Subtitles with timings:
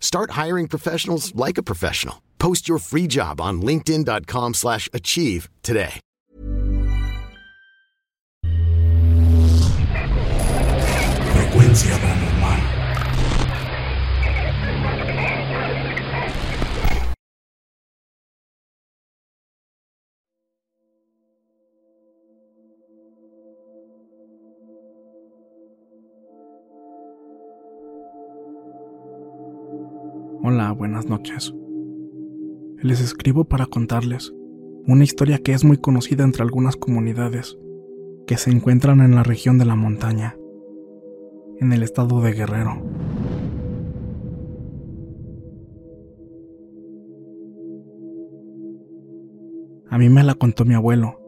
[0.00, 2.16] Start hiring professionals like a professional.
[2.40, 6.00] Post your free job on linkedin.com/achieve slash achieve today.
[11.34, 12.27] Frecuencia
[31.08, 31.54] noches.
[32.82, 34.32] Les escribo para contarles
[34.86, 37.58] una historia que es muy conocida entre algunas comunidades
[38.26, 40.36] que se encuentran en la región de la montaña,
[41.60, 42.82] en el estado de Guerrero.
[49.90, 51.20] A mí me la contó mi abuelo,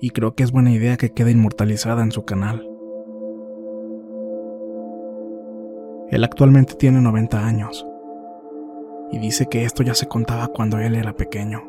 [0.00, 2.66] y creo que es buena idea que quede inmortalizada en su canal.
[6.10, 7.86] Él actualmente tiene 90 años,
[9.10, 11.62] y dice que esto ya se contaba cuando él era pequeño.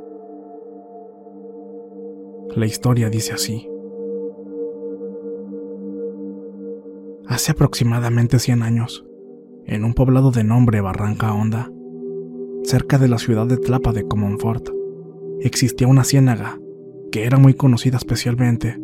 [2.56, 3.70] La historia dice así.
[7.28, 9.06] Hace aproximadamente 100 años,
[9.66, 11.72] en un poblado de nombre Barranca Honda,
[12.64, 14.70] cerca de la ciudad de Tlapa de Comonfort,
[15.42, 16.60] existía una ciénaga
[17.12, 18.80] que era muy conocida especialmente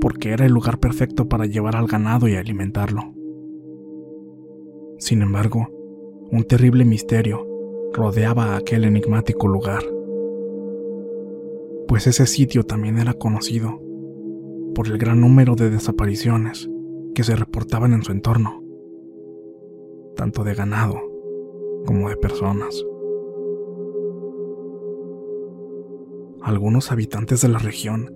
[0.00, 3.14] porque era el lugar perfecto para llevar al ganado y alimentarlo.
[4.98, 5.68] Sin embargo,
[6.30, 7.47] un terrible misterio
[7.92, 9.82] rodeaba aquel enigmático lugar,
[11.86, 13.80] pues ese sitio también era conocido
[14.74, 16.68] por el gran número de desapariciones
[17.14, 18.62] que se reportaban en su entorno,
[20.14, 21.00] tanto de ganado
[21.86, 22.84] como de personas.
[26.42, 28.14] Algunos habitantes de la región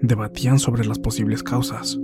[0.00, 2.00] debatían sobre las posibles causas.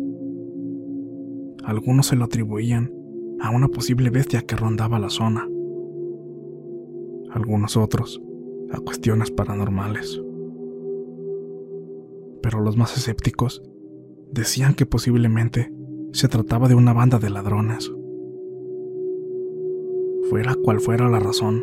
[1.64, 2.92] Algunos se lo atribuían
[3.40, 5.48] a una posible bestia que rondaba la zona.
[7.36, 8.18] Algunos otros
[8.72, 10.22] a cuestiones paranormales.
[12.42, 13.62] Pero los más escépticos
[14.32, 15.70] decían que posiblemente
[16.12, 17.92] se trataba de una banda de ladrones.
[20.30, 21.62] Fuera cual fuera la razón,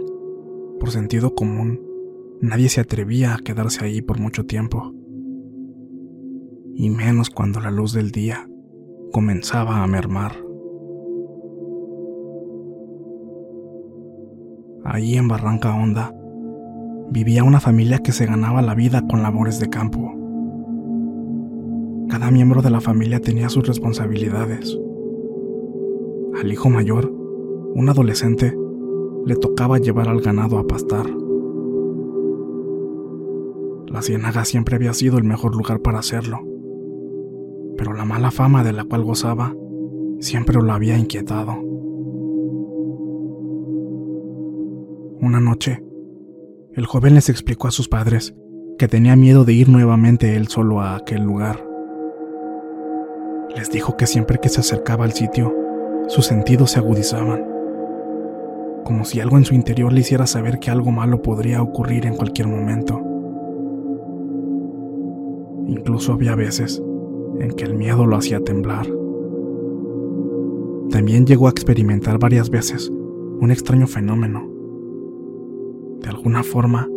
[0.80, 1.82] por sentido común,
[2.40, 4.94] nadie se atrevía a quedarse ahí por mucho tiempo.
[6.76, 8.48] Y menos cuando la luz del día
[9.12, 10.34] comenzaba a mermar.
[14.86, 16.14] Allí en Barranca Honda
[17.10, 20.14] vivía una familia que se ganaba la vida con labores de campo.
[22.10, 24.78] Cada miembro de la familia tenía sus responsabilidades.
[26.40, 27.12] Al hijo mayor,
[27.76, 28.58] un adolescente,
[29.26, 31.06] le tocaba llevar al ganado a pastar.
[33.88, 36.40] La ciénaga siempre había sido el mejor lugar para hacerlo,
[37.78, 39.56] pero la mala fama de la cual gozaba
[40.20, 41.73] siempre lo había inquietado.
[45.24, 45.82] Una noche,
[46.74, 48.36] el joven les explicó a sus padres
[48.78, 51.66] que tenía miedo de ir nuevamente él solo a aquel lugar.
[53.56, 55.56] Les dijo que siempre que se acercaba al sitio,
[56.10, 57.42] sus sentidos se agudizaban,
[58.84, 62.18] como si algo en su interior le hiciera saber que algo malo podría ocurrir en
[62.18, 63.02] cualquier momento.
[65.68, 66.84] Incluso había veces
[67.40, 68.88] en que el miedo lo hacía temblar.
[70.90, 72.92] También llegó a experimentar varias veces
[73.40, 74.53] un extraño fenómeno.
[76.04, 76.90] De alguna forma,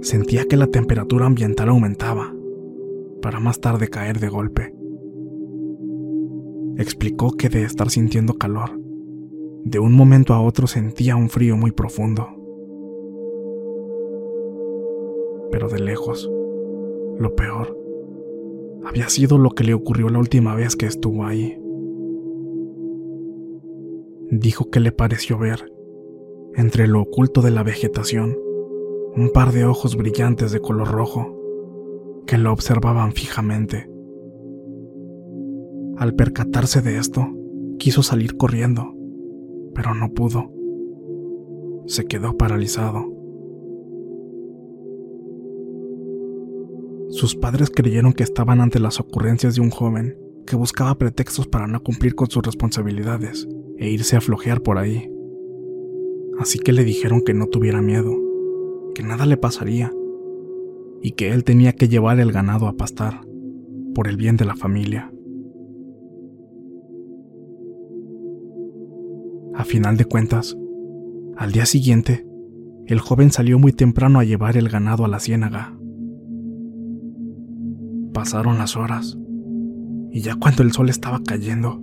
[0.00, 2.34] sentía que la temperatura ambiental aumentaba,
[3.20, 4.74] para más tarde caer de golpe.
[6.78, 8.80] Explicó que de estar sintiendo calor,
[9.64, 12.26] de un momento a otro sentía un frío muy profundo.
[15.52, 16.30] Pero de lejos,
[17.18, 17.76] lo peor
[18.86, 21.60] había sido lo que le ocurrió la última vez que estuvo ahí.
[24.30, 25.70] Dijo que le pareció ver,
[26.58, 28.36] entre lo oculto de la vegetación,
[29.14, 31.36] un par de ojos brillantes de color rojo
[32.26, 33.88] que lo observaban fijamente.
[35.96, 37.28] Al percatarse de esto,
[37.78, 38.92] quiso salir corriendo,
[39.72, 40.52] pero no pudo.
[41.86, 43.06] Se quedó paralizado.
[47.10, 51.68] Sus padres creyeron que estaban ante las ocurrencias de un joven que buscaba pretextos para
[51.68, 53.46] no cumplir con sus responsabilidades
[53.76, 55.08] e irse a flojear por ahí.
[56.38, 58.16] Así que le dijeron que no tuviera miedo,
[58.94, 59.92] que nada le pasaría
[61.02, 63.20] y que él tenía que llevar el ganado a pastar
[63.94, 65.12] por el bien de la familia.
[69.54, 70.56] A final de cuentas,
[71.36, 72.24] al día siguiente,
[72.86, 75.76] el joven salió muy temprano a llevar el ganado a la ciénaga.
[78.12, 79.18] Pasaron las horas,
[80.10, 81.82] y ya cuando el sol estaba cayendo,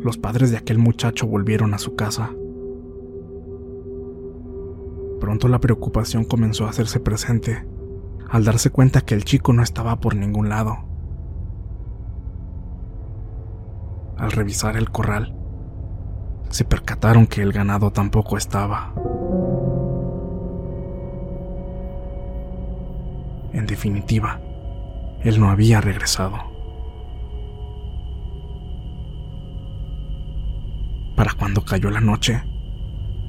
[0.00, 2.32] los padres de aquel muchacho volvieron a su casa.
[5.22, 7.64] Pronto la preocupación comenzó a hacerse presente
[8.28, 10.78] al darse cuenta que el chico no estaba por ningún lado.
[14.18, 15.32] Al revisar el corral,
[16.50, 18.94] se percataron que el ganado tampoco estaba.
[23.52, 24.40] En definitiva,
[25.22, 26.38] él no había regresado.
[31.14, 32.42] Para cuando cayó la noche,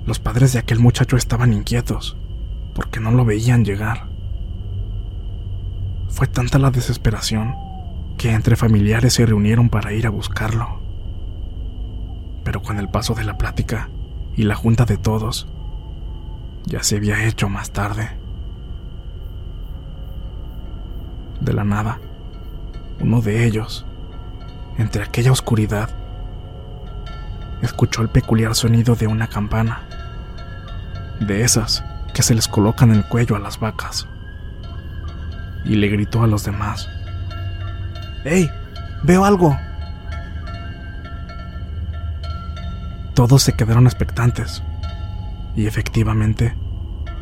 [0.05, 2.17] los padres de aquel muchacho estaban inquietos
[2.75, 4.07] porque no lo veían llegar.
[6.09, 7.55] Fue tanta la desesperación
[8.17, 10.83] que entre familiares se reunieron para ir a buscarlo
[12.43, 13.89] pero con el paso de la plática
[14.35, 15.47] y la junta de todos,
[16.65, 18.09] ya se había hecho más tarde.
[21.39, 21.99] De la nada,
[22.99, 23.85] uno de ellos,
[24.77, 25.89] entre aquella oscuridad,
[27.61, 29.87] escuchó el peculiar sonido de una campana,
[31.27, 31.83] de esas
[32.13, 34.07] que se les colocan en el cuello a las vacas,
[35.65, 36.89] y le gritó a los demás,
[38.23, 38.49] ¡Hey!
[39.03, 39.57] ¡Veo algo!
[43.13, 44.63] Todos se quedaron expectantes,
[45.55, 46.55] y efectivamente,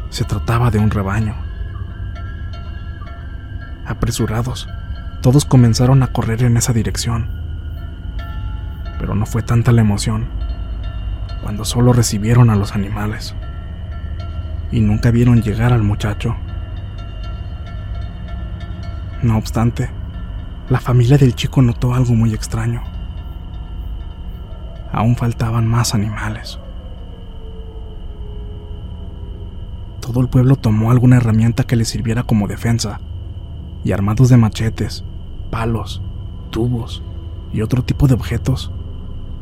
[0.10, 1.36] se trataba de un rebaño.
[3.86, 4.68] Apresurados,
[5.22, 7.30] todos comenzaron a correr en esa dirección.
[9.00, 10.28] Pero no fue tanta la emoción
[11.42, 13.36] cuando solo recibieron a los animales
[14.72, 16.36] y nunca vieron llegar al muchacho.
[19.22, 19.90] No obstante,
[20.70, 22.82] la familia del chico notó algo muy extraño
[24.92, 26.60] aún faltaban más animales.
[30.02, 33.00] Todo el pueblo tomó alguna herramienta que les sirviera como defensa,
[33.84, 35.04] y armados de machetes,
[35.50, 36.02] palos,
[36.50, 37.04] tubos
[37.54, 38.72] y otro tipo de objetos,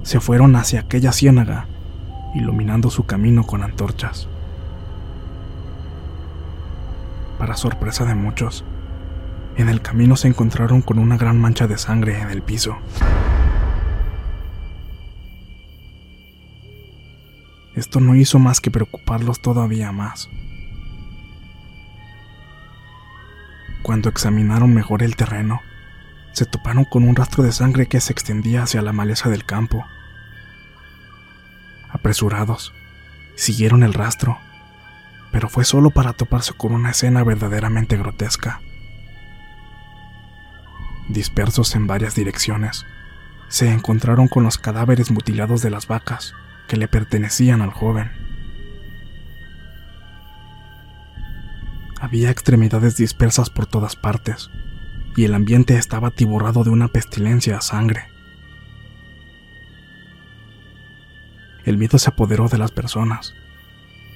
[0.03, 1.67] se fueron hacia aquella ciénaga,
[2.35, 4.27] iluminando su camino con antorchas.
[7.39, 8.65] Para sorpresa de muchos,
[9.55, 12.77] en el camino se encontraron con una gran mancha de sangre en el piso.
[17.75, 20.27] Esto no hizo más que preocuparlos todavía más.
[23.83, 25.61] Cuando examinaron mejor el terreno,
[26.33, 29.85] se toparon con un rastro de sangre que se extendía hacia la maleza del campo.
[31.89, 32.73] Apresurados,
[33.37, 34.39] siguieron el rastro,
[35.31, 38.61] pero fue solo para toparse con una escena verdaderamente grotesca.
[41.07, 42.85] Dispersos en varias direcciones,
[43.47, 46.33] se encontraron con los cadáveres mutilados de las vacas
[46.67, 48.11] que le pertenecían al joven.
[51.99, 54.49] Había extremidades dispersas por todas partes,
[55.17, 58.07] y el ambiente estaba atiborrado de una pestilencia a sangre.
[61.65, 63.33] El miedo se apoderó de las personas,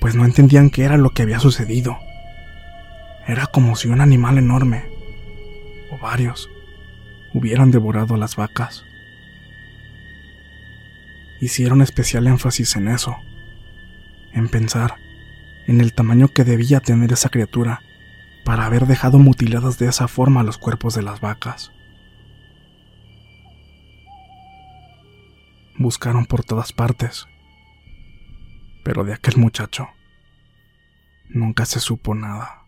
[0.04, 1.98] pues no entendían qué era lo que había sucedido.
[3.26, 4.84] Era como si un animal enorme,
[5.92, 6.50] o varios,
[7.34, 8.84] hubieran devorado las vacas.
[11.40, 13.16] Hicieron especial énfasis en eso,
[14.34, 14.96] en pensar
[15.68, 17.80] en el tamaño que debía tener esa criatura
[18.44, 21.72] para haber dejado mutiladas de esa forma los cuerpos de las vacas.
[25.78, 27.26] Buscaron por todas partes,
[28.84, 29.88] pero de aquel muchacho
[31.30, 32.64] nunca se supo nada.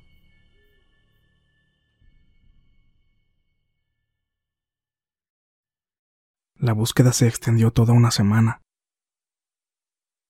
[6.57, 8.62] La búsqueda se extendió toda una semana,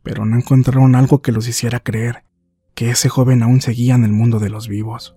[0.04, 2.26] pero no encontraron algo que los hiciera creer
[2.74, 5.16] que ese joven aún seguía en el mundo de los vivos.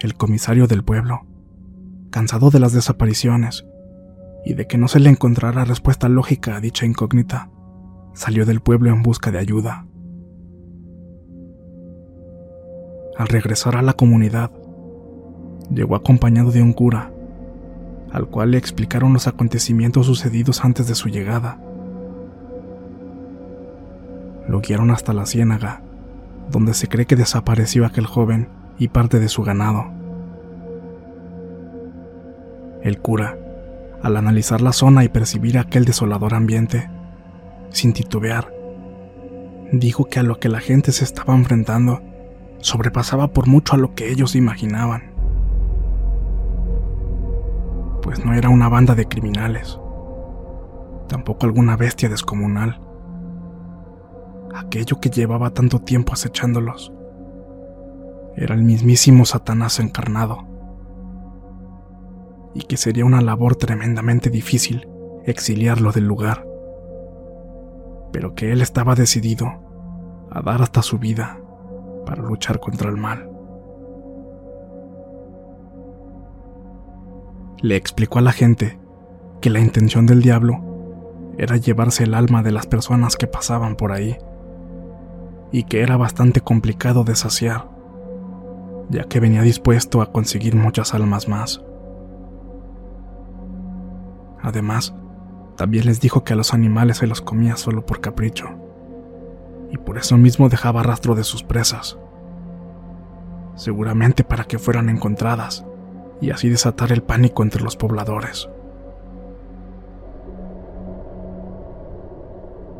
[0.00, 1.26] El comisario del pueblo,
[2.10, 3.64] cansado de las desapariciones
[4.44, 7.50] y de que no se le encontrara respuesta lógica a dicha incógnita,
[8.14, 9.86] salió del pueblo en busca de ayuda.
[13.16, 14.50] Al regresar a la comunidad,
[15.70, 17.12] llegó acompañado de un cura,
[18.10, 21.58] al cual le explicaron los acontecimientos sucedidos antes de su llegada.
[24.48, 25.82] Lo guiaron hasta la ciénaga,
[26.50, 29.84] donde se cree que desapareció aquel joven y parte de su ganado.
[32.82, 33.38] El cura,
[34.02, 36.90] al analizar la zona y percibir aquel desolador ambiente,
[37.72, 38.52] sin titubear,
[39.72, 42.02] dijo que a lo que la gente se estaba enfrentando
[42.58, 45.12] sobrepasaba por mucho a lo que ellos imaginaban.
[48.02, 49.78] Pues no era una banda de criminales,
[51.08, 52.80] tampoco alguna bestia descomunal.
[54.54, 56.92] Aquello que llevaba tanto tiempo acechándolos
[58.36, 60.46] era el mismísimo Satanás encarnado,
[62.54, 64.88] y que sería una labor tremendamente difícil
[65.24, 66.46] exiliarlo del lugar,
[68.12, 69.48] pero que él estaba decidido
[70.30, 71.40] a dar hasta su vida
[72.06, 73.28] para luchar contra el mal.
[77.60, 78.78] Le explicó a la gente
[79.40, 83.92] que la intención del diablo era llevarse el alma de las personas que pasaban por
[83.92, 84.16] ahí
[85.50, 87.68] y que era bastante complicado de saciar,
[88.90, 91.62] ya que venía dispuesto a conseguir muchas almas más.
[94.42, 94.94] Además,
[95.62, 98.48] también les dijo que a los animales se los comía solo por capricho,
[99.70, 101.96] y por eso mismo dejaba rastro de sus presas,
[103.54, 105.64] seguramente para que fueran encontradas
[106.20, 108.48] y así desatar el pánico entre los pobladores.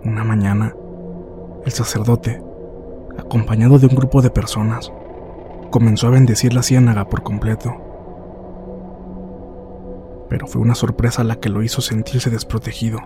[0.02, 0.74] Una mañana,
[1.64, 2.42] el sacerdote,
[3.16, 4.92] acompañado de un grupo de personas,
[5.70, 7.76] comenzó a bendecir la ciénaga por completo.
[10.32, 13.00] Pero fue una sorpresa la que lo hizo sentirse desprotegido,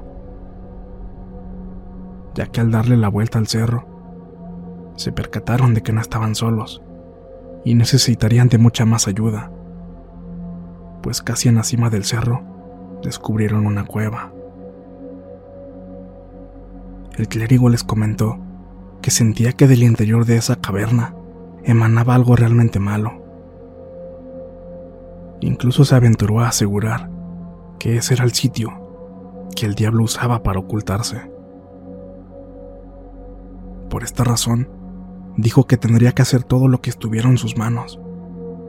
[2.36, 6.84] ya que al darle la vuelta al cerro, se percataron de que no estaban solos
[7.64, 9.50] y necesitarían de mucha más ayuda,
[11.02, 12.44] pues casi en la cima del cerro
[13.02, 14.32] descubrieron una cueva.
[17.16, 18.38] El clérigo les comentó
[19.02, 21.16] que sentía que del interior de esa caverna
[21.64, 23.20] emanaba algo realmente malo.
[25.40, 27.15] Incluso se aventuró a asegurar
[27.78, 28.86] que ese era el sitio
[29.56, 31.30] que el diablo usaba para ocultarse.
[33.90, 34.68] Por esta razón,
[35.36, 37.98] dijo que tendría que hacer todo lo que estuviera en sus manos,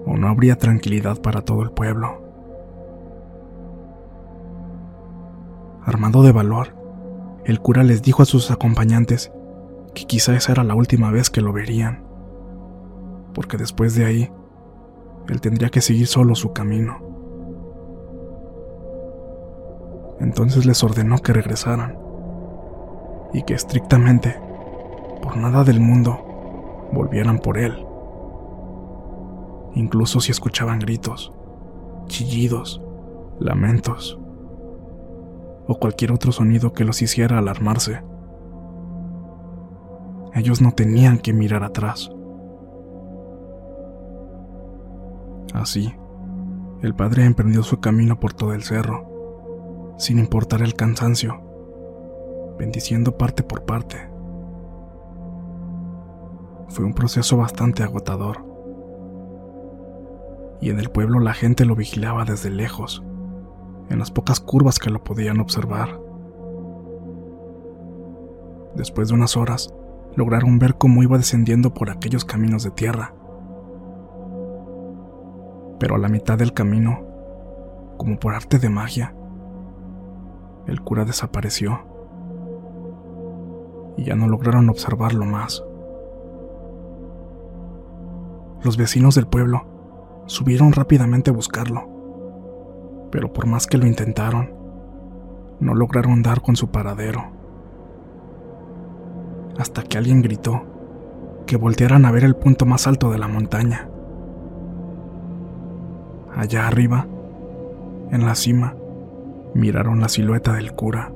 [0.06, 2.24] o no habría tranquilidad para todo el pueblo.
[5.84, 6.76] Armado de valor,
[7.46, 9.32] el cura les dijo a sus acompañantes
[9.94, 12.04] que quizá esa era la última vez que lo verían,
[13.34, 14.32] porque después de ahí,
[15.28, 17.07] él tendría que seguir solo su camino.
[20.20, 21.98] Entonces les ordenó que regresaran
[23.34, 24.40] y que estrictamente,
[25.22, 27.86] por nada del mundo, volvieran por él.
[29.76, 31.32] Incluso si escuchaban gritos,
[32.08, 32.82] chillidos,
[33.40, 34.20] lamentos
[35.68, 38.02] o cualquier otro sonido que los hiciera alarmarse.
[40.34, 42.10] Ellos no tenían que mirar atrás.
[45.54, 45.94] Así,
[46.82, 49.17] el padre emprendió su camino por todo el cerro,
[49.98, 51.42] sin importar el cansancio,
[52.58, 53.98] bendiciendo parte por parte.
[56.70, 58.46] Fue un proceso bastante agotador.
[60.62, 63.04] Y en el pueblo la gente lo vigilaba desde lejos,
[63.90, 66.00] en las pocas curvas que lo podían observar.
[68.76, 69.74] Después de unas horas,
[70.16, 73.14] lograron ver cómo iba descendiendo por aquellos caminos de tierra.
[75.80, 77.04] Pero a la mitad del camino,
[77.98, 79.16] como por arte de magia,
[80.68, 81.80] el cura desapareció.
[83.98, 85.64] y ya no lograron observarlo más.
[88.64, 89.66] Los vecinos del pueblo
[90.28, 94.54] subieron rápidamente a buscarlo, pero por más que lo intentaron,
[95.60, 97.24] no lograron dar con su paradero.
[99.58, 100.62] Hasta que alguien gritó
[101.48, 103.90] que voltearan a ver el punto más alto de la montaña.
[106.36, 107.08] Allá arriba,
[108.12, 108.76] en la cima,
[109.58, 111.12] miraron la silueta del cura.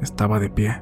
[0.00, 0.80] Estaba de pie.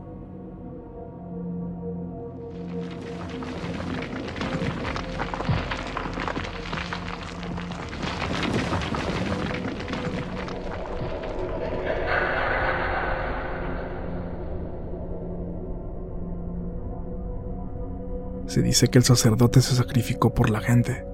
[18.47, 21.07] Se dice que el sacerdote se sacrificó por la gente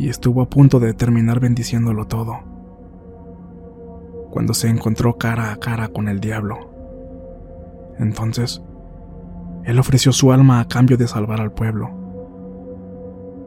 [0.00, 2.57] y estuvo a punto de terminar bendiciéndolo todo.
[4.38, 6.70] Cuando se encontró cara a cara con el diablo.
[7.98, 8.62] Entonces,
[9.64, 11.90] él ofreció su alma a cambio de salvar al pueblo,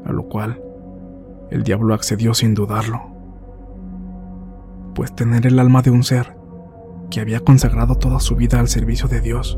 [0.03, 0.61] a lo cual
[1.49, 3.03] el diablo accedió sin dudarlo,
[4.93, 6.35] pues tener el alma de un ser
[7.09, 9.57] que había consagrado toda su vida al servicio de Dios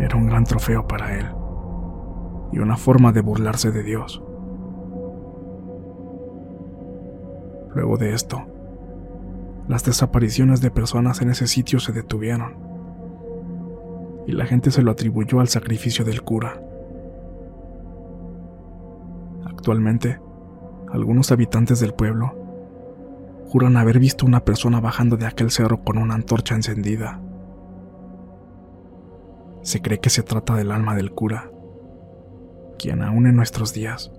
[0.00, 1.26] era un gran trofeo para él
[2.50, 4.20] y una forma de burlarse de Dios.
[7.72, 8.48] Luego de esto,
[9.68, 12.74] las desapariciones de personas en ese sitio se detuvieron
[14.26, 16.60] y la gente se lo atribuyó al sacrificio del cura.
[19.44, 20.20] Actualmente,
[20.92, 22.34] algunos habitantes del pueblo
[23.48, 27.20] juran haber visto una persona bajando de aquel cerro con una antorcha encendida.
[29.62, 31.50] Se cree que se trata del alma del cura,
[32.78, 34.12] quien aún en nuestros días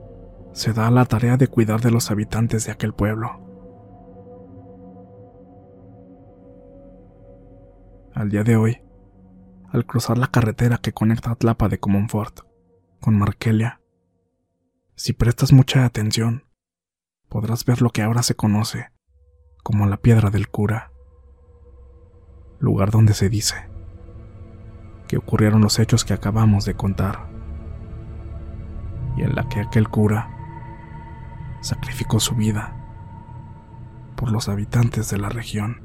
[0.53, 3.44] se da a la tarea de cuidar de los habitantes de aquel pueblo.
[8.15, 8.81] Al día de hoy,
[9.73, 12.39] al cruzar la carretera que conecta Tlapa de Comonfort
[13.01, 13.81] con Markelia,
[14.95, 16.45] si prestas mucha atención,
[17.27, 18.89] podrás ver lo que ahora se conoce
[19.63, 20.93] como la piedra del cura,
[22.57, 23.69] lugar donde se dice
[25.09, 27.27] que ocurrieron los hechos que acabamos de contar
[29.17, 30.29] y en la que aquel cura
[31.59, 32.77] sacrificó su vida
[34.15, 35.84] por los habitantes de la región.